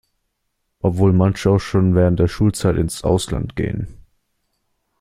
[0.79, 3.99] Obwohl manche auch schon während der Schulzeit ins Ausland gehen.